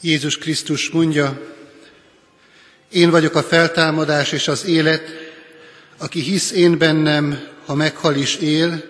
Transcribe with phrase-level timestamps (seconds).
[0.00, 1.54] Jézus Krisztus mondja,
[2.92, 5.02] én vagyok a feltámadás és az élet,
[5.96, 8.84] aki hisz én bennem, ha meghal is él,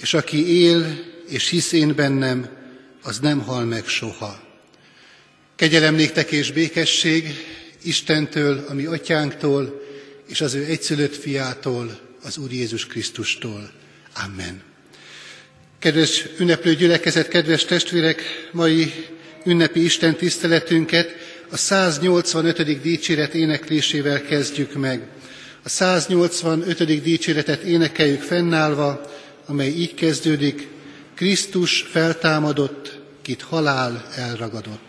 [0.00, 2.48] és aki él és hisz én bennem,
[3.02, 4.40] az nem hal meg soha.
[5.56, 7.34] Kegyelem néktek és békesség
[7.82, 9.82] Istentől, a mi atyánktól,
[10.28, 13.70] és az ő egyszülött fiától, az Úr Jézus Krisztustól.
[14.24, 14.62] Amen.
[15.78, 18.22] Kedves ünneplő gyülekezet, kedves testvérek,
[18.52, 18.92] mai
[19.44, 21.14] ünnepi Isten tiszteletünket
[21.50, 22.80] a 185.
[22.80, 25.08] dicséret éneklésével kezdjük meg.
[25.62, 27.02] A 185.
[27.02, 29.00] dicséretet énekeljük fennállva,
[29.46, 30.68] amely így kezdődik,
[31.14, 34.87] Krisztus feltámadott, kit halál elragadott.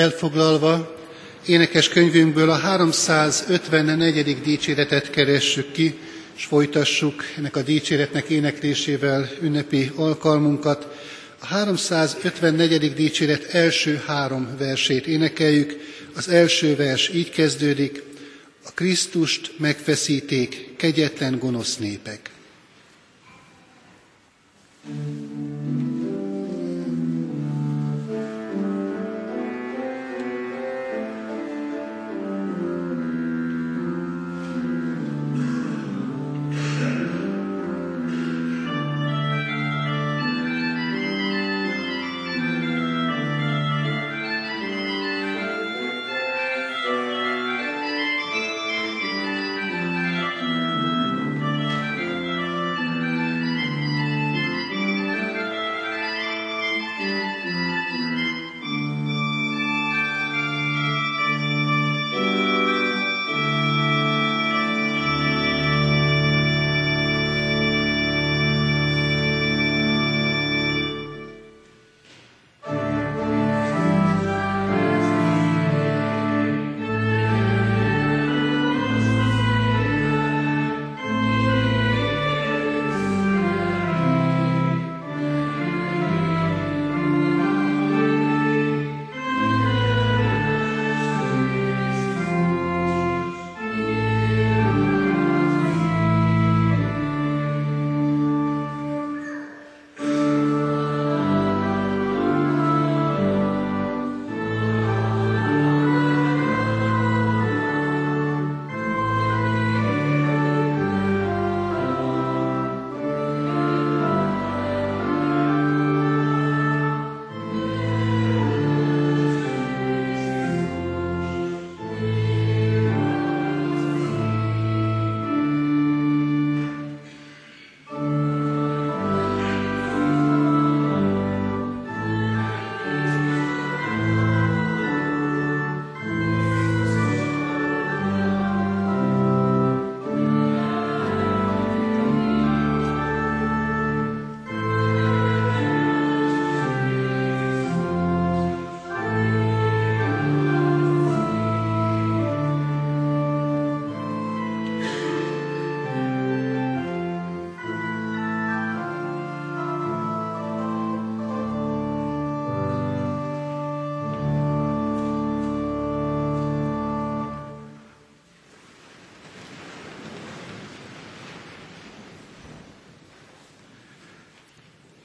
[0.00, 0.96] Elfoglalva,
[1.46, 4.40] énekes könyvünkből a 354.
[4.42, 5.98] dicséretet keressük ki,
[6.36, 10.86] és folytassuk ennek a dicséretnek éneklésével ünnepi alkalmunkat.
[11.38, 12.94] A 354.
[12.94, 15.76] dicséret első három versét énekeljük.
[16.14, 18.02] Az első vers így kezdődik,
[18.64, 22.30] a Krisztust megfeszíték kegyetlen gonosz népek.
[24.82, 25.39] thank you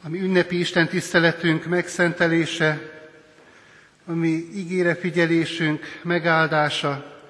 [0.05, 2.91] ami ünnepi Isten tiszteletünk megszentelése,
[4.05, 7.21] ami ígére figyelésünk megáldása,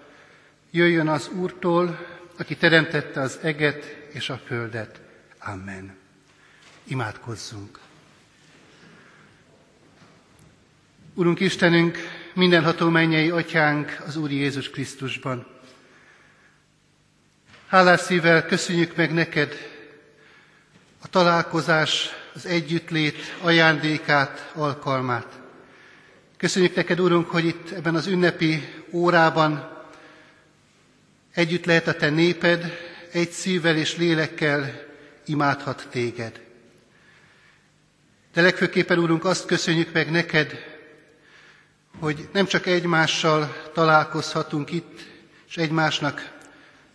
[0.72, 2.08] jöjjön az Úrtól,
[2.38, 5.02] aki teremtette az eget és a földet.
[5.40, 5.96] Amen.
[6.84, 7.80] Imádkozzunk.
[11.14, 11.98] Urunk Istenünk,
[12.34, 15.48] mindenható mennyei atyánk az Úr Jézus Krisztusban.
[17.68, 19.54] Hálás szívvel köszönjük meg neked
[21.02, 25.40] a találkozás, az együttlét ajándékát, alkalmát.
[26.38, 29.70] Köszönjük neked, Urunk, hogy itt ebben az ünnepi órában
[31.34, 32.72] együtt lehet a te néped,
[33.12, 34.86] egy szívvel és lélekkel
[35.26, 36.42] imádhat téged.
[38.34, 40.64] De legfőképpen, Úrunk, azt köszönjük meg neked,
[42.00, 45.00] hogy nem csak egymással találkozhatunk itt,
[45.48, 46.32] és egymásnak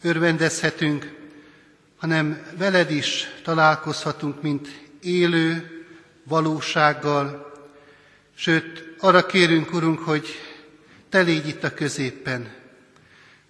[0.03, 1.13] örvendezhetünk,
[1.97, 5.70] hanem veled is találkozhatunk, mint élő
[6.25, 7.52] valósággal,
[8.35, 10.26] sőt, arra kérünk, Urunk, hogy
[11.11, 12.52] Te légy itt a középen.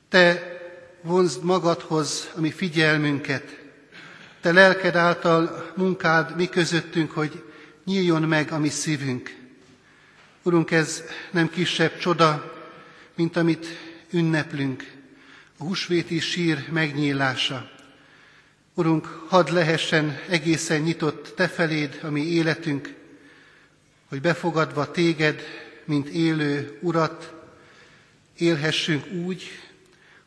[0.09, 0.59] Te
[1.03, 3.59] vonzd magadhoz a mi figyelmünket.
[4.41, 7.45] Te lelked által munkád mi közöttünk, hogy
[7.85, 9.37] nyíljon meg a mi szívünk.
[10.43, 12.55] Urunk, ez nem kisebb csoda,
[13.15, 13.67] mint amit
[14.11, 14.93] ünneplünk,
[15.59, 17.71] a húsvéti sír megnyílása.
[18.81, 22.95] Urunk, hadd lehessen egészen nyitott Te feléd a mi életünk,
[24.09, 25.43] hogy befogadva Téged,
[25.85, 27.33] mint élő Urat,
[28.39, 29.43] élhessünk úgy,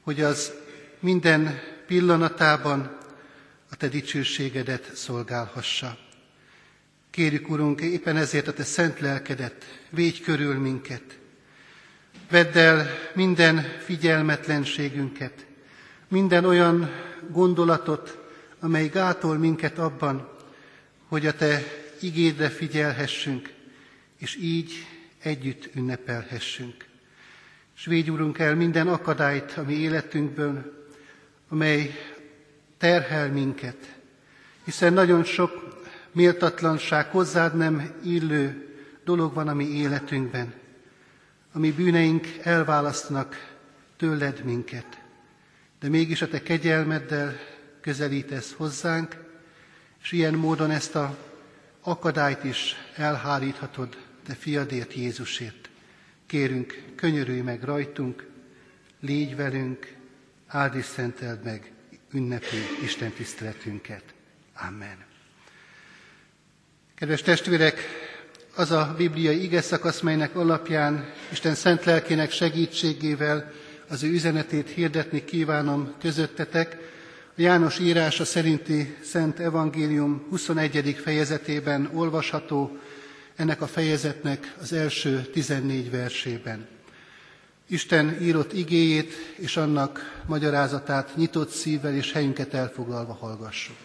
[0.02, 0.54] hogy az
[1.00, 2.98] minden pillanatában
[3.70, 5.98] a Te dicsőségedet szolgálhassa.
[7.10, 11.04] Kérjük, Urunk, éppen ezért a Te szent lelkedet, védj körül minket.
[12.30, 15.46] Vedd el minden figyelmetlenségünket,
[16.08, 16.92] minden olyan
[17.30, 18.22] gondolatot,
[18.64, 20.30] amely gátol minket abban,
[21.08, 21.64] hogy a Te
[22.00, 23.54] igédre figyelhessünk,
[24.18, 24.72] és így
[25.20, 26.86] együtt ünnepelhessünk.
[27.76, 30.88] És védj, Urunk, el minden akadályt a mi életünkből,
[31.50, 31.92] amely
[32.78, 33.96] terhel minket,
[34.64, 35.82] hiszen nagyon sok
[36.12, 40.54] méltatlanság, hozzád nem illő dolog van a mi életünkben,
[41.54, 43.56] ami bűneink elválasztanak
[43.98, 45.02] tőled minket.
[45.80, 47.53] De mégis a te kegyelmeddel
[47.84, 49.16] közelítesz hozzánk,
[50.04, 51.18] és ilyen módon ezt a
[51.82, 55.70] akadályt is elháríthatod te fiadért Jézusért.
[56.26, 58.28] Kérünk, könyörülj meg rajtunk,
[59.00, 59.96] légy velünk,
[60.48, 61.72] áld és szenteld meg
[62.12, 64.04] ünnepi Isten tiszteletünket.
[64.68, 64.98] Amen.
[66.96, 67.80] Kedves testvérek,
[68.56, 73.52] az a bibliai ige szakasz, melynek alapján Isten szent lelkének segítségével
[73.88, 76.83] az ő üzenetét hirdetni kívánom közöttetek.
[77.36, 81.00] János írása szerinti Szent Evangélium 21.
[81.04, 82.78] fejezetében olvasható,
[83.36, 86.68] ennek a fejezetnek az első 14 versében.
[87.68, 93.76] Isten írott igéjét és annak magyarázatát nyitott szívvel és helyünket elfoglalva hallgassuk.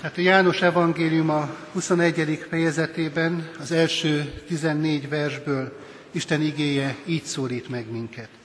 [0.00, 2.46] Tehát a János evangélium a 21.
[2.48, 5.78] fejezetében az első 14 versből
[6.10, 8.39] Isten igéje így szólít meg minket.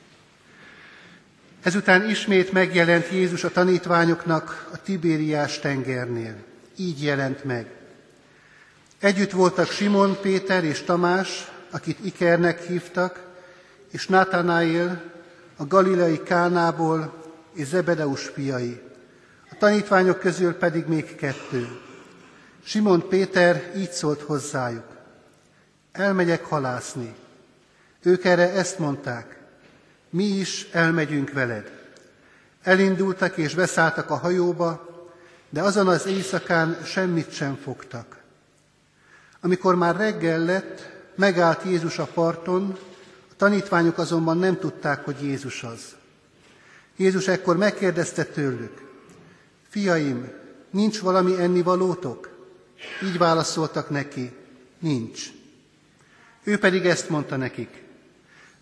[1.66, 6.36] Ezután ismét megjelent Jézus a tanítványoknak a Tibériás tengernél.
[6.76, 7.68] Így jelent meg.
[9.00, 13.26] Együtt voltak Simon, Péter és Tamás, akit Ikernek hívtak,
[13.92, 15.04] és Nathanael,
[15.58, 18.82] a galileai Kánából és Zebedeus fiai,
[19.52, 21.68] a tanítványok közül pedig még kettő.
[22.64, 24.88] Simon Péter így szólt hozzájuk.
[25.92, 27.16] Elmegyek halászni.
[28.04, 29.44] Ők erre ezt mondták.
[30.16, 31.72] Mi is elmegyünk veled.
[32.64, 34.90] Elindultak és beszálltak a hajóba,
[35.50, 38.18] de azon az éjszakán semmit sem fogtak.
[39.42, 42.78] Amikor már reggel lett, megállt Jézus a parton,
[43.32, 45.96] a tanítványok azonban nem tudták, hogy Jézus az.
[46.96, 48.82] Jézus ekkor megkérdezte tőlük,
[49.70, 50.32] Fiaim,
[50.70, 52.30] nincs valami ennivalótok?
[53.04, 54.32] Így válaszoltak neki,
[54.80, 55.28] nincs.
[56.44, 57.85] Ő pedig ezt mondta nekik,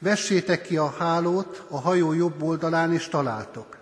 [0.04, 3.78] vessétek ki a hálót a hajó jobb oldalán, és találtok.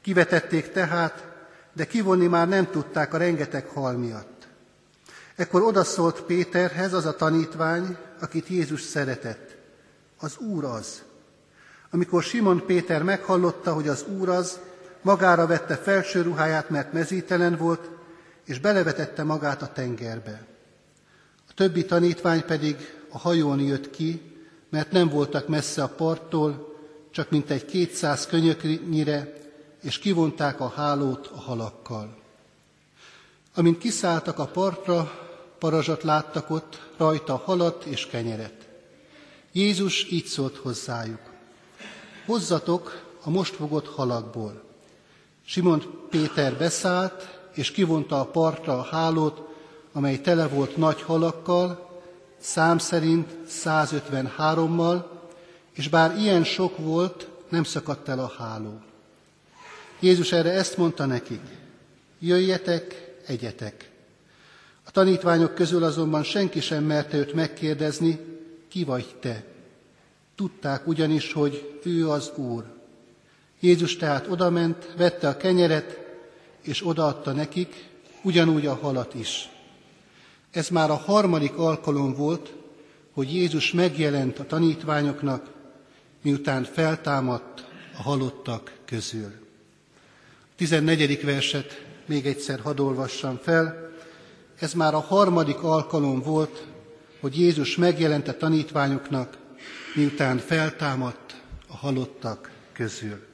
[0.00, 1.26] Kivetették tehát,
[1.72, 4.48] de kivonni már nem tudták a rengeteg hal miatt.
[5.36, 9.56] Ekkor odaszólt Péterhez az a tanítvány, akit Jézus szeretett.
[10.18, 11.02] Az Úr az.
[11.90, 14.58] Amikor Simon Péter meghallotta, hogy az Úr az,
[15.02, 17.88] magára vette felső ruháját, mert mezítelen volt,
[18.44, 20.46] és belevetette magát a tengerbe.
[21.48, 22.76] A többi tanítvány pedig
[23.08, 24.37] a hajón jött ki,
[24.68, 26.76] mert nem voltak messze a parttól,
[27.10, 29.32] csak mint egy kétszáz könyöknyire,
[29.82, 32.16] és kivonták a hálót a halakkal.
[33.54, 35.10] Amint kiszálltak a partra,
[35.58, 38.68] parazsat láttak ott, rajta halat és kenyeret.
[39.52, 41.20] Jézus így szólt hozzájuk.
[42.26, 44.62] Hozzatok a most fogott halakból.
[45.44, 49.40] Simon Péter beszállt, és kivonta a partra a hálót,
[49.92, 51.87] amely tele volt nagy halakkal,
[52.38, 53.30] szám szerint
[53.64, 55.04] 153-mal,
[55.72, 58.80] és bár ilyen sok volt, nem szakadt el a háló.
[60.00, 61.42] Jézus erre ezt mondta nekik,
[62.18, 63.90] jöjjetek, egyetek.
[64.84, 68.18] A tanítványok közül azonban senki sem merte őt megkérdezni,
[68.68, 69.44] ki vagy te.
[70.34, 72.64] Tudták ugyanis, hogy ő az Úr.
[73.60, 75.98] Jézus tehát odament, vette a kenyeret,
[76.62, 77.88] és odaadta nekik,
[78.22, 79.48] ugyanúgy a halat is.
[80.58, 82.52] Ez már a harmadik alkalom volt,
[83.12, 85.46] hogy Jézus megjelent a tanítványoknak,
[86.22, 87.64] miután feltámadt
[87.98, 89.32] a halottak közül.
[90.42, 91.24] A 14.
[91.24, 93.08] verset még egyszer hadd
[93.42, 93.90] fel.
[94.58, 96.66] Ez már a harmadik alkalom volt,
[97.20, 99.36] hogy Jézus megjelent a tanítványoknak,
[99.94, 103.26] miután feltámadt a halottak közül.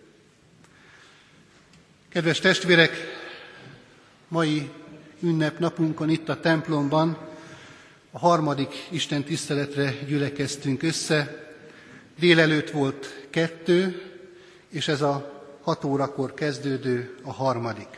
[2.09, 2.93] Kedves testvérek,
[4.29, 4.71] mai
[5.25, 7.19] ünnepnapunkon itt a templomban
[8.11, 11.43] a harmadik Isten tiszteletre gyülekeztünk össze.
[12.19, 14.03] Délelőtt volt kettő,
[14.69, 17.89] és ez a hat órakor kezdődő a harmadik.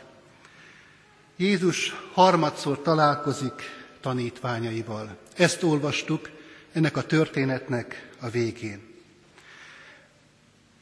[1.35, 3.61] Jézus harmadszor találkozik
[4.01, 5.17] tanítványaival.
[5.35, 6.29] Ezt olvastuk
[6.71, 8.81] ennek a történetnek a végén.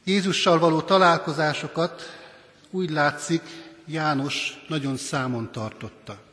[0.04, 2.02] Jézussal való találkozásokat
[2.70, 3.42] úgy látszik,
[3.86, 6.25] János nagyon számon tartotta.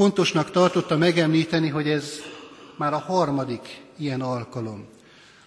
[0.00, 2.12] Fontosnak tartotta megemlíteni, hogy ez
[2.76, 4.88] már a harmadik ilyen alkalom,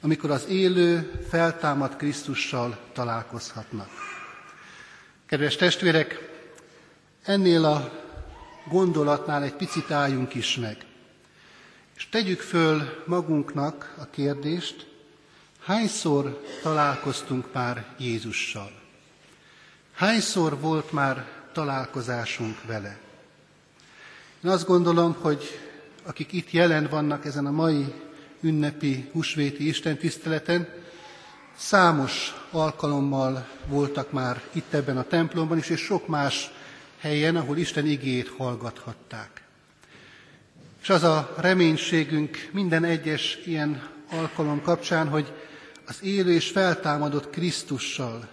[0.01, 3.87] amikor az élő, feltámadt Krisztussal találkozhatnak.
[5.25, 6.29] Kedves testvérek,
[7.23, 7.91] ennél a
[8.69, 10.77] gondolatnál egy picit álljunk is meg,
[11.95, 14.87] és tegyük föl magunknak a kérdést,
[15.63, 18.71] hányszor találkoztunk már Jézussal?
[19.93, 23.11] Hányszor volt már találkozásunk vele?
[24.43, 25.59] Én azt gondolom, hogy
[26.03, 27.93] akik itt jelen vannak ezen a mai
[28.41, 30.67] ünnepi husvéti istentiszteleten,
[31.57, 36.51] számos alkalommal voltak már itt ebben a templomban is, és sok más
[36.99, 39.43] helyen, ahol Isten igét hallgathatták.
[40.81, 45.33] És az a reménységünk minden egyes ilyen alkalom kapcsán, hogy
[45.85, 48.27] az élő és feltámadott Krisztussal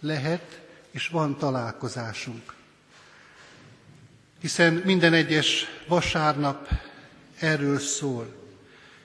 [0.00, 0.60] lehet
[0.90, 2.55] és van találkozásunk
[4.40, 6.68] hiszen minden egyes vasárnap
[7.38, 8.34] erről szól.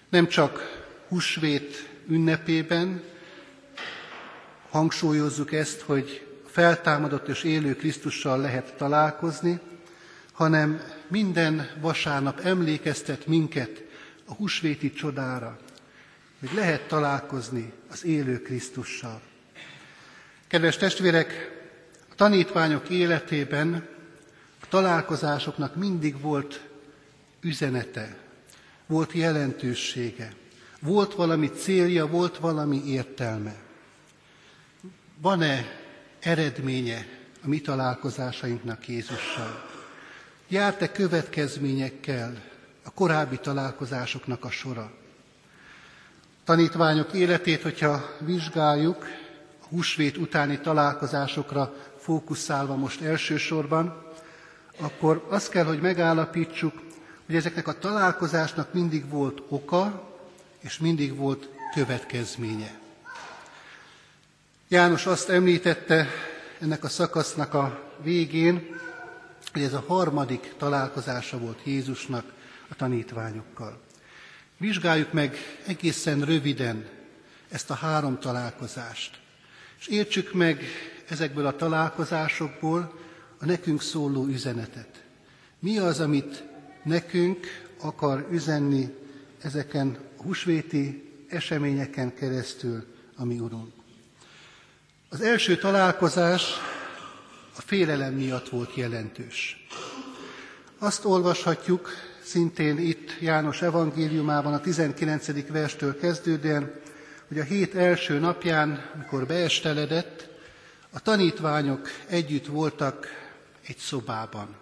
[0.10, 3.04] Nem csak husvét ünnepében
[4.70, 9.60] hangsúlyozzuk ezt, hogy feltámadott és élő Krisztussal lehet találkozni,
[10.32, 13.84] hanem minden vasárnap emlékeztet minket
[14.26, 15.60] a husvéti csodára,
[16.40, 19.22] hogy lehet találkozni az élő Krisztussal.
[20.48, 21.60] Kedves testvérek,
[22.12, 23.88] a tanítványok életében
[24.72, 26.62] találkozásoknak mindig volt
[27.42, 28.18] üzenete,
[28.86, 30.34] volt jelentősége,
[30.82, 33.56] volt valami célja, volt valami értelme.
[35.22, 35.66] Van-e
[36.20, 37.06] eredménye
[37.44, 39.70] a mi találkozásainknak Jézussal?
[40.48, 42.44] Járt-e következményekkel
[42.84, 44.92] a korábbi találkozásoknak a sora?
[46.44, 49.06] Tanítványok életét, hogyha vizsgáljuk,
[49.62, 54.10] a húsvét utáni találkozásokra fókuszálva most elsősorban,
[54.80, 56.82] akkor azt kell, hogy megállapítsuk,
[57.26, 60.10] hogy ezeknek a találkozásnak mindig volt oka,
[60.60, 62.80] és mindig volt következménye.
[64.68, 66.08] János azt említette
[66.60, 68.80] ennek a szakasznak a végén,
[69.54, 72.34] hogy ez a harmadik találkozása volt Jézusnak
[72.70, 73.80] a tanítványokkal.
[74.58, 76.88] Vizsgáljuk meg egészen röviden
[77.50, 79.20] ezt a három találkozást,
[79.80, 80.64] és értsük meg
[81.10, 83.01] ezekből a találkozásokból,
[83.42, 85.04] a nekünk szóló üzenetet.
[85.60, 86.44] Mi az, amit
[86.84, 87.46] nekünk
[87.82, 88.94] akar üzenni
[89.42, 93.74] ezeken a husvéti eseményeken keresztül a mi Urunk.
[95.10, 96.44] Az első találkozás
[97.58, 99.68] a félelem miatt volt jelentős.
[100.78, 101.90] Azt olvashatjuk
[102.24, 105.48] szintén itt János evangéliumában a 19.
[105.48, 106.74] verstől kezdődően,
[107.28, 110.30] hogy a hét első napján, mikor beesteledett,
[110.92, 113.21] a tanítványok együtt voltak
[113.72, 114.56] egy szobában.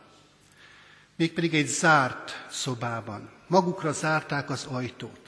[1.15, 3.29] Mégpedig egy zárt szobában.
[3.47, 5.19] Magukra zárták az ajtót.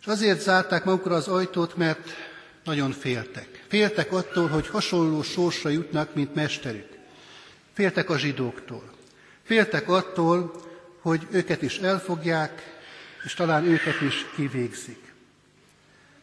[0.00, 2.08] És azért zárták magukra az ajtót, mert
[2.64, 3.64] nagyon féltek.
[3.68, 6.88] Féltek attól, hogy hasonló sorsra jutnak, mint mesterük.
[7.72, 8.92] Féltek a zsidóktól.
[9.42, 10.62] Féltek attól,
[11.00, 12.80] hogy őket is elfogják,
[13.24, 15.12] és talán őket is kivégzik.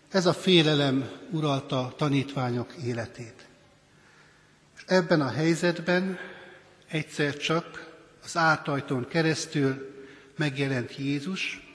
[0.09, 3.45] Ez a félelem uralta tanítványok életét.
[4.75, 6.19] És ebben a helyzetben
[6.87, 9.93] egyszer csak az átajtón keresztül
[10.37, 11.69] megjelent Jézus,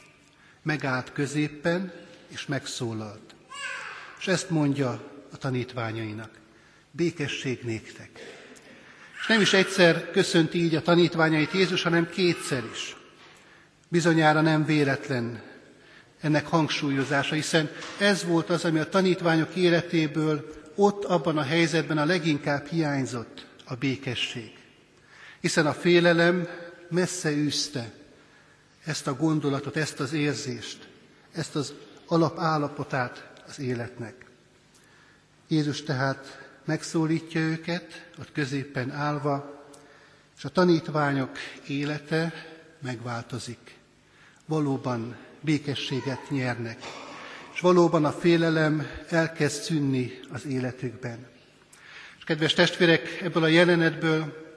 [0.62, 1.93] megállt középpen,
[2.29, 3.35] és megszólalt.
[4.19, 5.02] És ezt mondja
[5.33, 6.31] a tanítványainak.
[6.90, 8.11] Békesség néktek.
[9.21, 12.97] És nem is egyszer köszönti így a tanítványait Jézus, hanem kétszer is.
[13.88, 15.43] Bizonyára nem véletlen
[16.21, 22.05] ennek hangsúlyozása, hiszen ez volt az, ami a tanítványok életéből ott abban a helyzetben a
[22.05, 24.60] leginkább hiányzott, a békesség.
[25.40, 26.49] Hiszen a félelem
[26.88, 27.92] messze űzte
[28.85, 30.88] ezt a gondolatot, ezt az érzést,
[31.32, 31.73] ezt az
[32.06, 34.14] alapállapotát az életnek.
[35.49, 39.64] Jézus tehát megszólítja őket, ott középen állva,
[40.37, 42.32] és a tanítványok élete
[42.78, 43.78] megváltozik.
[44.47, 46.79] Valóban békességet nyernek,
[47.55, 51.26] és valóban a félelem elkezd szűnni az életükben.
[52.18, 54.50] És kedves testvérek, ebből a jelenetből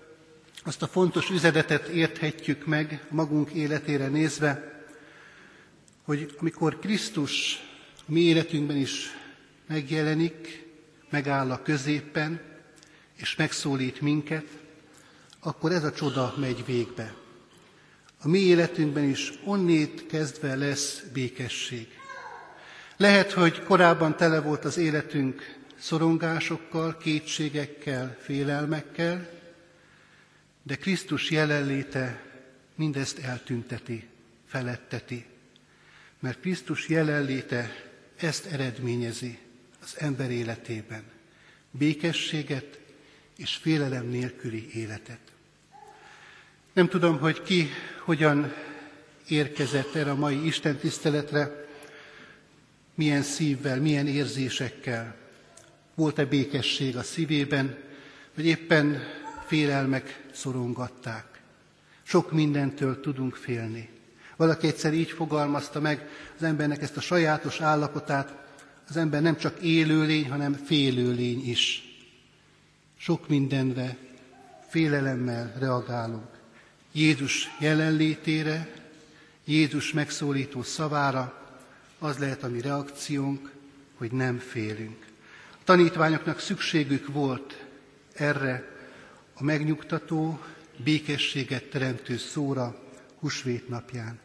[0.63, 4.84] azt a fontos üzenetet érthetjük meg magunk életére nézve,
[6.04, 7.60] hogy amikor Krisztus
[8.06, 9.17] mi életünkben is
[9.67, 10.67] megjelenik,
[11.10, 12.41] megáll a középen,
[13.15, 14.45] és megszólít minket,
[15.39, 17.13] akkor ez a csoda megy végbe.
[18.21, 21.88] A mi életünkben is onnét kezdve lesz békesség.
[22.97, 29.33] Lehet, hogy korábban tele volt az életünk szorongásokkal, kétségekkel, félelmekkel,
[30.63, 32.23] de Krisztus jelenléte
[32.76, 34.08] mindezt eltünteti,
[34.45, 35.26] feletteti.
[36.19, 37.76] Mert Krisztus jelenléte
[38.15, 39.39] ezt eredményezi
[39.82, 41.04] az ember életében.
[41.71, 42.80] Békességet
[43.38, 45.19] és félelem nélküli életet.
[46.73, 48.54] Nem tudom, hogy ki hogyan
[49.28, 51.65] érkezett erre a mai Isten tiszteletre,
[52.95, 55.15] milyen szívvel, milyen érzésekkel.
[55.95, 57.78] Volt-e békesség a szívében,
[58.36, 59.04] vagy éppen
[59.45, 61.41] félelmek szorongatták.
[62.04, 63.89] Sok mindentől tudunk félni.
[64.36, 68.34] Valaki egyszer így fogalmazta meg az embernek ezt a sajátos állapotát,
[68.89, 71.84] az ember nem csak élőlény, hanem félőlény is.
[72.98, 73.98] Sok mindenre
[74.67, 76.28] félelemmel reagálunk.
[76.91, 78.74] Jézus jelenlétére,
[79.46, 81.41] Jézus megszólító szavára,
[82.00, 83.52] az lehet a mi reakciónk,
[83.98, 85.06] hogy nem félünk.
[85.52, 87.65] A tanítványoknak szükségük volt
[88.13, 88.73] erre
[89.34, 90.39] a megnyugtató,
[90.78, 92.80] békességet teremtő szóra
[93.19, 94.19] husvét napján.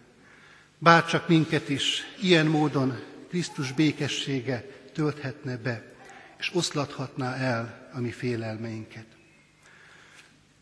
[0.79, 5.93] Bárcsak minket is ilyen módon Krisztus békessége tölthetne be,
[6.39, 9.07] és oszlathatná el a mi félelmeinket.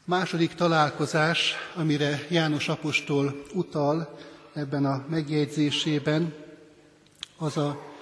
[0.04, 4.18] Második találkozás, amire János apostol utal
[4.54, 6.34] ebben a megjegyzésében,
[7.36, 7.94] az a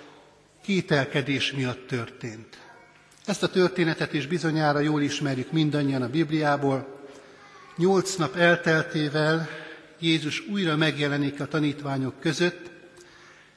[0.62, 2.63] kételkedés miatt történt.
[3.24, 7.00] Ezt a történetet is bizonyára jól ismerjük mindannyian a Bibliából.
[7.76, 9.48] Nyolc nap elteltével
[9.98, 12.70] Jézus újra megjelenik a tanítványok között,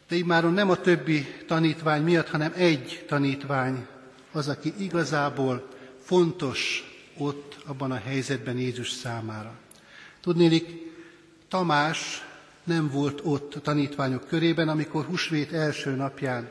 [0.08, 3.88] de immáron nem a többi tanítvány miatt, hanem egy tanítvány
[4.32, 5.68] az, aki igazából
[6.04, 6.84] fontos
[7.18, 9.54] ott abban a helyzetben Jézus számára.
[10.22, 10.92] Tudnélik,
[11.50, 12.26] Tamás
[12.64, 16.50] nem volt ott a tanítványok körében, amikor husvét első napján,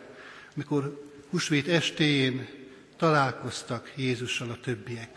[0.55, 2.56] amikor husvét estéjén
[2.97, 5.09] találkoztak Jézussal a többiek.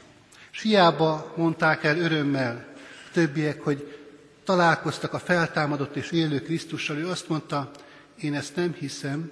[0.51, 2.65] És hiába mondták el örömmel
[3.07, 3.99] a többiek, hogy
[4.43, 7.71] találkoztak a feltámadott és élő Krisztussal, ő azt mondta,
[8.15, 9.31] én ezt nem hiszem,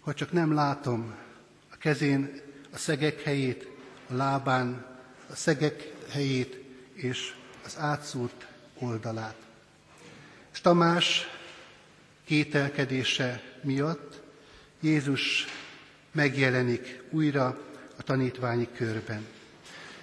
[0.00, 1.14] ha csak nem látom
[1.72, 2.40] a kezén
[2.72, 3.68] a szegek helyét,
[4.10, 4.84] a lábán
[5.30, 8.46] a szegek helyét és az átszúrt
[8.78, 9.36] oldalát.
[10.52, 11.28] És Tamás
[12.24, 14.20] kételkedése miatt
[14.80, 15.46] Jézus
[16.12, 17.60] megjelenik újra
[17.96, 19.26] a tanítványi körben.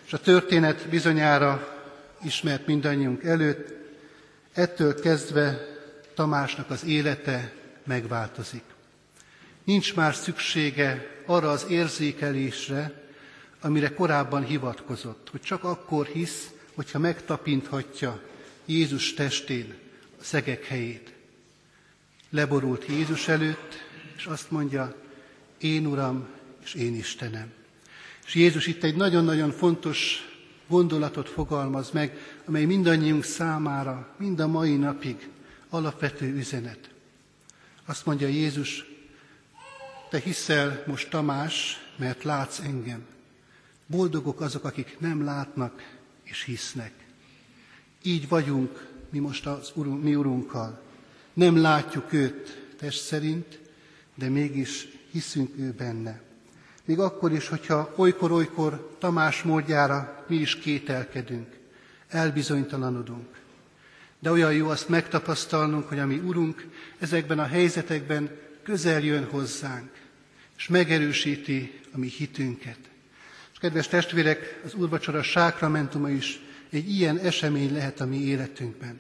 [0.05, 1.77] És a történet bizonyára
[2.23, 3.73] ismert mindannyiunk előtt,
[4.53, 5.77] ettől kezdve
[6.13, 7.51] Tamásnak az élete
[7.83, 8.63] megváltozik.
[9.63, 13.03] Nincs már szüksége arra az érzékelésre,
[13.61, 18.21] amire korábban hivatkozott, hogy csak akkor hisz, hogyha megtapinthatja
[18.65, 19.73] Jézus testén
[20.19, 21.13] a szegek helyét.
[22.29, 23.83] Leborult Jézus előtt,
[24.15, 24.95] és azt mondja,
[25.59, 26.27] én Uram,
[26.63, 27.51] és én Istenem.
[28.25, 30.27] És Jézus itt egy nagyon-nagyon fontos
[30.67, 35.29] gondolatot fogalmaz meg, amely mindannyiunk számára, mind a mai napig
[35.69, 36.89] alapvető üzenet.
[37.85, 38.85] Azt mondja Jézus,
[40.09, 43.05] te hiszel most Tamás, mert látsz engem.
[43.85, 46.93] Boldogok azok, akik nem látnak és hisznek.
[48.01, 50.81] Így vagyunk mi most az urunk, mi Urunkkal.
[51.33, 53.59] Nem látjuk őt test szerint,
[54.15, 56.21] de mégis hiszünk ő benne.
[56.85, 61.57] Még akkor is, hogyha olykor-olykor Tamás módjára mi is kételkedünk,
[62.07, 63.27] elbizonytalanodunk.
[64.19, 66.67] De olyan jó azt megtapasztalnunk, hogy a mi Urunk
[66.99, 68.29] ezekben a helyzetekben
[68.63, 69.91] közel jön hozzánk,
[70.57, 72.79] és megerősíti a mi hitünket.
[73.53, 78.99] És kedves testvérek, az úrvacsora sákramentuma is egy ilyen esemény lehet a mi életünkben.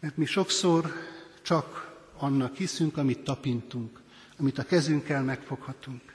[0.00, 0.92] Mert mi sokszor
[1.42, 4.00] csak annak hiszünk, amit tapintunk,
[4.38, 6.12] amit a kezünkkel megfoghatunk.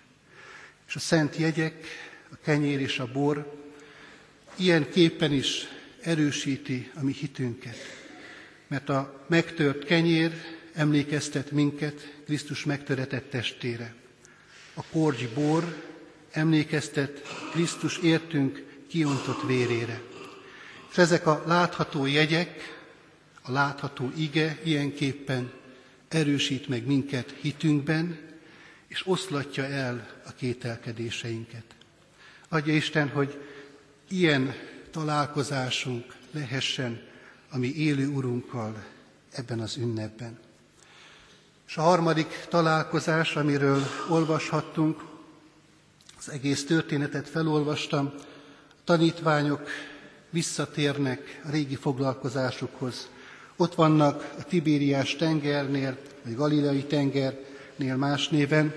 [0.87, 1.85] És a szent jegyek,
[2.31, 3.61] a kenyér és a bor
[4.55, 5.67] ilyen képen is
[6.01, 7.77] erősíti a mi hitünket.
[8.67, 10.31] Mert a megtört kenyér
[10.73, 13.93] emlékeztet minket Krisztus megtöretett testére.
[14.73, 15.81] A korgy bor
[16.31, 20.01] emlékeztet Krisztus értünk kiontott vérére.
[20.91, 22.81] És ezek a látható jegyek,
[23.41, 25.51] a látható ige ilyenképpen
[26.13, 28.19] erősít meg minket hitünkben,
[28.87, 31.63] és oszlatja el a kételkedéseinket.
[32.49, 33.41] Adja Isten, hogy
[34.07, 34.53] ilyen
[34.91, 37.01] találkozásunk lehessen
[37.49, 38.83] a mi élő Urunkkal
[39.31, 40.39] ebben az ünnepben.
[41.67, 45.03] És a harmadik találkozás, amiről olvashattunk,
[46.17, 48.13] az egész történetet felolvastam,
[48.69, 49.69] a tanítványok
[50.29, 53.09] visszatérnek a régi foglalkozásukhoz.
[53.55, 58.73] Ott vannak a Tibériás tengernél, vagy Galileai tengernél más néven,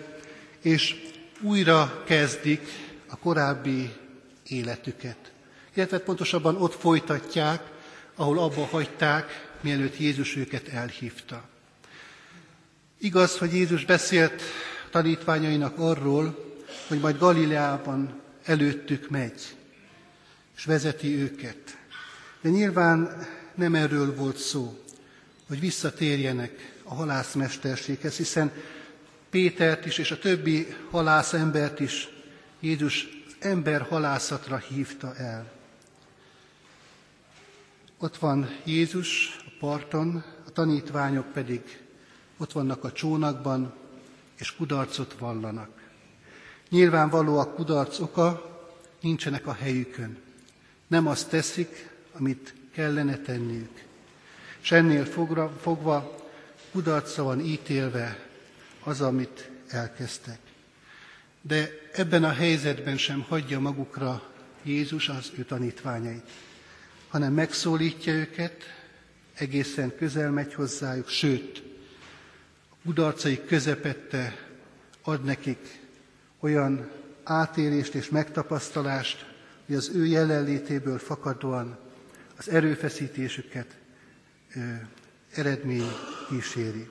[0.60, 0.94] és
[1.40, 2.60] újra kezdik
[3.06, 3.92] a korábbi
[4.48, 5.16] életüket.
[5.74, 7.62] Illetve pontosabban ott folytatják,
[8.14, 11.48] ahol abba hagyták, mielőtt Jézus őket elhívta.
[12.98, 14.42] Igaz, hogy Jézus beszélt
[14.90, 16.54] tanítványainak arról,
[16.88, 19.56] hogy majd Galileában előttük megy,
[20.56, 21.78] és vezeti őket.
[22.40, 24.78] De nyilván nem erről volt szó,
[25.48, 28.52] hogy visszatérjenek a halászmesterséghez, hiszen
[29.30, 32.08] Pétert is és a többi halászembert is
[32.60, 35.52] Jézus ember halászatra hívta el.
[37.98, 41.60] Ott van Jézus a parton, a tanítványok pedig
[42.36, 43.74] ott vannak a csónakban,
[44.38, 45.70] és kudarcot vallanak.
[46.68, 48.58] Nyilvánvaló a kudarc oka,
[49.00, 50.18] nincsenek a helyükön.
[50.86, 53.84] Nem azt teszik, amit kellene tenniük.
[54.60, 56.26] És ennél fogra, fogva
[56.72, 58.26] kudarcra van ítélve
[58.84, 60.38] az, amit elkezdtek.
[61.40, 64.22] De ebben a helyzetben sem hagyja magukra
[64.62, 66.30] Jézus az ő tanítványait,
[67.08, 68.62] hanem megszólítja őket,
[69.34, 71.62] egészen közel megy hozzájuk, sőt,
[72.70, 74.36] a kudarcaik közepette
[75.02, 75.80] ad nekik
[76.40, 76.90] olyan
[77.22, 79.26] átélést és megtapasztalást,
[79.66, 81.84] hogy az ő jelenlétéből fakadóan
[82.36, 83.76] az erőfeszítésüket
[85.34, 85.90] eredmény
[86.28, 86.88] kíséri.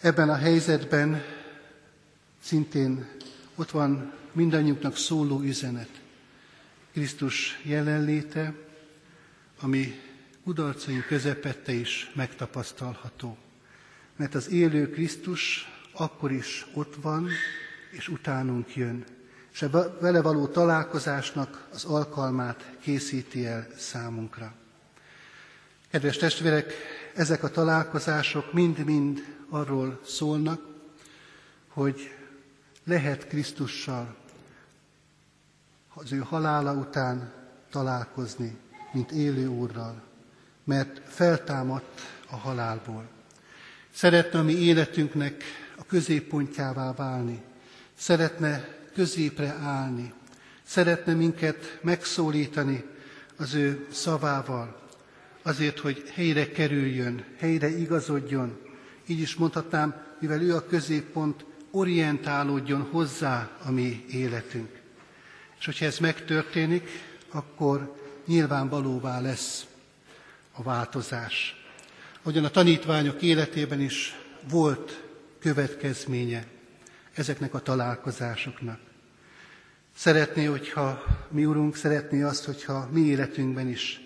[0.00, 1.22] Ebben a helyzetben
[2.42, 3.08] szintén
[3.54, 6.00] ott van mindannyiunknak szóló üzenet.
[6.92, 8.54] Krisztus jelenléte,
[9.60, 10.00] ami
[10.44, 13.36] kudarcaink közepette is megtapasztalható.
[14.16, 17.28] Mert az élő Krisztus akkor is ott van,
[17.90, 19.04] és utánunk jön,
[19.60, 24.52] a vele való találkozásnak az alkalmát készíti el számunkra.
[25.90, 26.72] Kedves testvérek,
[27.14, 30.60] ezek a találkozások mind-mind arról szólnak,
[31.68, 32.14] hogy
[32.84, 34.16] lehet Krisztussal
[35.94, 37.32] az ő halála után
[37.70, 38.56] találkozni,
[38.92, 40.02] mint élő Úrral,
[40.64, 43.08] mert feltámadt a halálból.
[43.90, 45.42] Szeretne a mi életünknek
[45.76, 47.42] a középpontjává válni,
[47.94, 50.12] szeretne középre állni,
[50.62, 52.84] szeretne minket megszólítani
[53.36, 54.80] az ő szavával,
[55.42, 58.58] azért, hogy helyre kerüljön, helyre igazodjon.
[59.06, 64.80] Így is mondhatnám, mivel ő a középpont, orientálódjon hozzá a mi életünk.
[65.58, 66.88] És hogyha ez megtörténik,
[67.30, 69.66] akkor nyilvánvalóvá lesz
[70.52, 71.64] a változás.
[72.22, 74.14] Ahogyan a tanítványok életében is
[74.50, 75.02] volt
[75.38, 76.46] következménye
[77.14, 78.78] ezeknek a találkozásoknak.
[79.96, 84.00] Szeretné, hogyha mi Urunk szeretné azt, hogyha mi életünkben is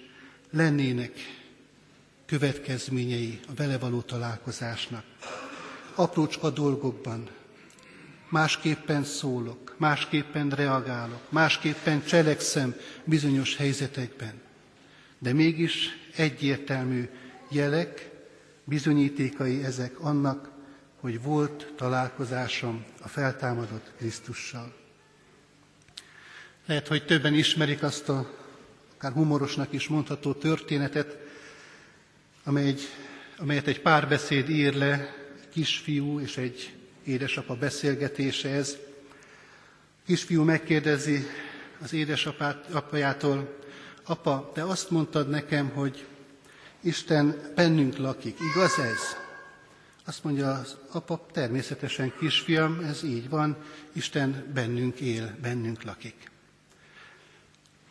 [0.50, 1.12] lennének
[2.26, 5.04] következményei a vele való találkozásnak.
[5.94, 7.28] Aprócska dolgokban
[8.28, 14.32] másképpen szólok, másképpen reagálok, másképpen cselekszem bizonyos helyzetekben.
[15.18, 17.08] De mégis egyértelmű
[17.48, 18.10] jelek,
[18.64, 20.50] bizonyítékai ezek annak,
[21.00, 24.74] hogy volt találkozásom a feltámadott Krisztussal.
[26.66, 28.44] Lehet, hogy többen ismerik azt a
[28.96, 31.16] akár humorosnak is mondható történetet,
[32.44, 32.80] amely egy,
[33.38, 38.76] amelyet egy párbeszéd ír le, egy kisfiú és egy édesapa beszélgetése ez.
[40.06, 41.26] Kisfiú megkérdezi
[41.82, 43.59] az édesapjától,
[44.04, 46.06] apa, te azt mondtad nekem, hogy
[46.80, 49.25] Isten bennünk lakik, igaz ez?
[50.08, 53.56] Azt mondja az apa, természetesen kisfiam, ez így van,
[53.92, 56.30] Isten bennünk él, bennünk lakik.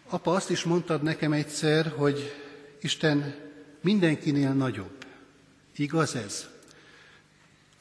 [0.08, 2.36] Apa, azt is mondtad nekem egyszer, hogy
[2.82, 3.36] Isten
[3.82, 5.06] mindenkinél nagyobb.
[5.76, 6.48] Igaz ez?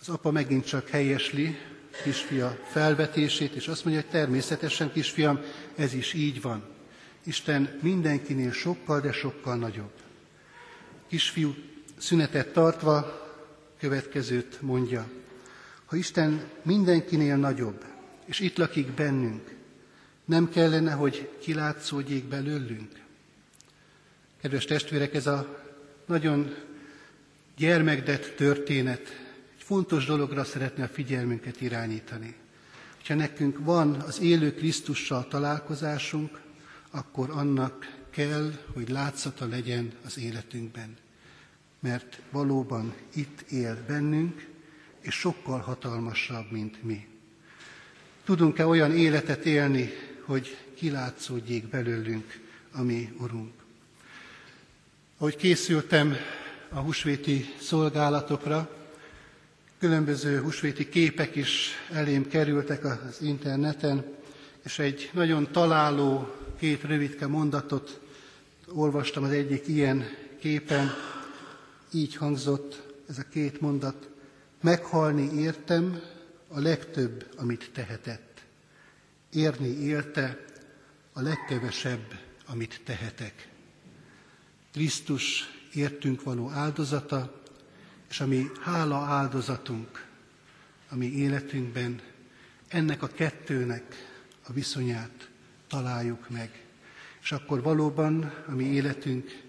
[0.00, 1.58] Az apa megint csak helyesli
[2.02, 5.40] kisfia felvetését, és azt mondja, hogy természetesen, kisfiam,
[5.74, 6.64] ez is így van.
[7.24, 9.92] Isten mindenkinél sokkal, de sokkal nagyobb.
[11.08, 11.54] Kisfiú
[11.98, 13.23] szünetet tartva
[13.84, 15.08] következőt mondja.
[15.84, 17.84] Ha Isten mindenkinél nagyobb,
[18.24, 19.54] és itt lakik bennünk,
[20.24, 23.00] nem kellene, hogy kilátszódjék belőlünk?
[24.40, 25.64] Kedves testvérek, ez a
[26.06, 26.54] nagyon
[27.56, 29.00] gyermekdet történet
[29.56, 32.34] egy fontos dologra szeretne a figyelmünket irányítani.
[33.06, 36.40] Ha nekünk van az élő Krisztussal találkozásunk,
[36.90, 41.02] akkor annak kell, hogy látszata legyen az életünkben.
[41.84, 44.46] Mert valóban itt él bennünk,
[45.00, 47.06] és sokkal hatalmasabb, mint mi.
[48.24, 49.90] Tudunk-e olyan életet élni,
[50.24, 52.40] hogy kilátszódjék belőlünk
[52.72, 53.52] a mi Urunk.
[55.18, 56.16] Ahogy készültem
[56.68, 58.70] a husvéti szolgálatokra,
[59.78, 64.04] különböző husvéti képek is elém kerültek az interneten,
[64.62, 68.00] és egy nagyon találó két rövidke mondatot
[68.68, 70.04] olvastam az egyik ilyen
[70.40, 70.90] képen,
[71.94, 74.09] így hangzott ez a két mondat,
[74.61, 76.00] meghalni értem
[76.48, 78.35] a legtöbb, amit tehetett
[79.35, 80.44] érni élte
[81.12, 83.48] a legkevesebb, amit tehetek.
[84.72, 87.42] Krisztus értünk való áldozata,
[88.11, 90.07] és ami hála áldozatunk,
[90.88, 92.00] ami életünkben,
[92.68, 93.83] ennek a kettőnek
[94.46, 95.28] a viszonyát
[95.68, 96.64] találjuk meg.
[97.22, 99.43] És akkor valóban a mi életünk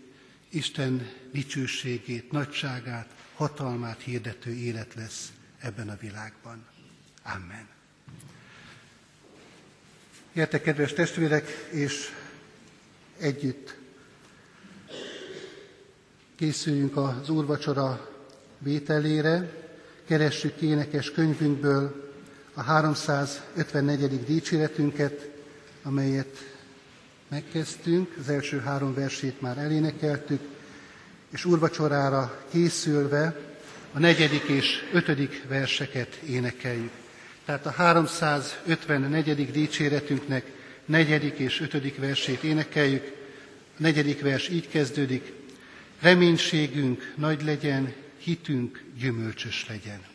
[0.56, 6.66] Isten dicsőségét, nagyságát, hatalmát hirdető élet lesz ebben a világban.
[7.24, 7.68] Amen.
[10.34, 12.10] Értek, kedves testvérek, és
[13.18, 13.78] együtt
[16.36, 18.10] készüljünk az úrvacsora
[18.58, 19.52] vételére,
[20.06, 22.12] keressük énekes könyvünkből
[22.54, 24.24] a 354.
[24.24, 25.30] dicséretünket,
[25.84, 26.55] amelyet
[27.36, 30.40] megkezdtünk, az első három versét már elénekeltük,
[31.30, 33.40] és úrvacsorára készülve
[33.94, 36.92] a negyedik és ötödik verseket énekeljük.
[37.46, 39.52] Tehát a 354.
[39.52, 40.52] dicséretünknek
[40.86, 43.04] negyedik és ötödik versét énekeljük.
[43.78, 45.34] A negyedik vers így kezdődik.
[46.00, 50.15] Reménységünk nagy legyen, hitünk gyümölcsös legyen.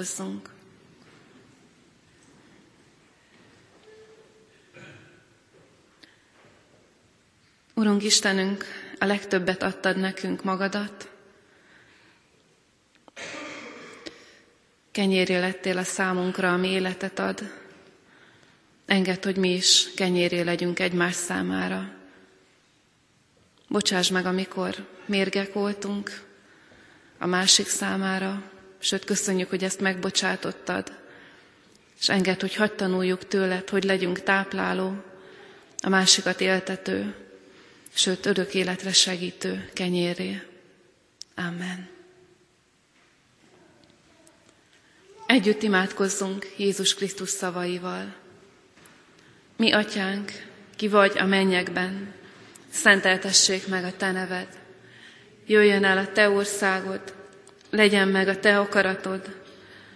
[0.00, 0.48] Imádkozzunk.
[7.74, 8.64] Urunk Istenünk,
[8.98, 11.10] a legtöbbet adtad nekünk magadat.
[14.90, 17.52] Kenyéré lettél a számunkra, ami életet ad.
[18.86, 21.92] Engedd, hogy mi is kenyéré legyünk egymás számára.
[23.68, 26.28] Bocsáss meg, amikor mérgek voltunk,
[27.18, 28.50] a másik számára,
[28.80, 30.92] sőt köszönjük, hogy ezt megbocsátottad,
[32.00, 34.94] és enged, hogy hagyd tanuljuk tőled, hogy legyünk tápláló,
[35.82, 37.14] a másikat éltető,
[37.92, 40.42] sőt örök életre segítő kenyéré.
[41.34, 41.88] Amen.
[45.26, 48.14] Együtt imádkozzunk Jézus Krisztus szavaival.
[49.56, 50.32] Mi, Atyánk,
[50.76, 52.14] ki vagy a mennyekben,
[52.70, 54.48] szenteltessék meg a Te neved.
[55.46, 57.14] Jöjjön el a Te országod,
[57.70, 59.36] legyen meg a Te akaratod,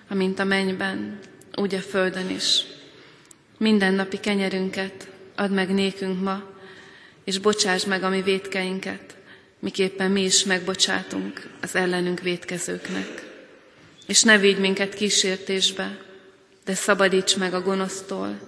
[0.08, 1.18] amint a mennyben,
[1.56, 2.64] úgy a földön is.
[3.58, 6.42] Minden napi kenyerünket add meg nékünk ma,
[7.24, 9.16] és bocsáss meg a mi vétkeinket,
[9.58, 13.32] miképpen mi is megbocsátunk az ellenünk vétkezőknek.
[14.06, 15.98] És ne védj minket kísértésbe,
[16.64, 18.38] de szabadíts meg a gonosztól,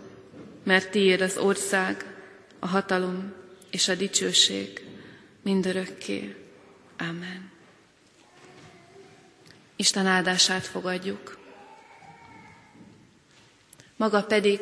[0.64, 2.04] mert tiéd az ország,
[2.58, 3.32] a hatalom
[3.70, 4.80] és a dicsőség
[5.42, 6.34] mindörökké.
[6.98, 7.45] Amen.
[9.76, 11.38] Isten áldását fogadjuk.
[13.96, 14.60] Maga pedig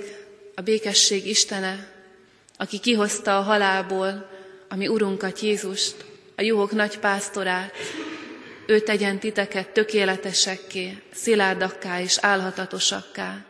[0.54, 1.92] a békesség Istene,
[2.56, 4.30] aki kihozta a halálból
[4.68, 6.04] a mi Urunkat Jézust,
[6.36, 7.72] a juhok nagy pásztorát,
[8.66, 13.44] ő tegyen titeket tökéletesekké, szilárdakká és álhatatosakká,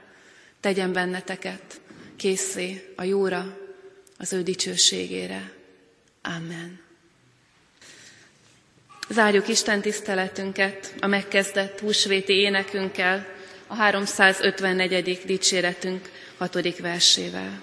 [0.61, 1.81] tegyen benneteket
[2.17, 3.59] készé a jóra,
[4.19, 5.53] az ő dicsőségére.
[6.23, 6.84] Amen.
[9.15, 13.27] Zárjuk Isten tiszteletünket a megkezdett húsvéti énekünkkel,
[13.67, 15.23] a 354.
[15.27, 17.61] dicséretünk hatodik versével.